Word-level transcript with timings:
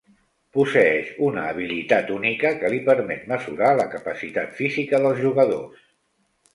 Posseeix 0.55 1.11
una 1.27 1.43
habilitat 1.49 2.09
única 2.17 2.53
que 2.63 2.73
li 2.77 2.81
permet 2.89 3.31
mesura 3.35 3.71
la 3.83 3.89
capacitat 3.95 4.61
física 4.65 5.07
dels 5.09 5.27
jugadors. 5.31 5.91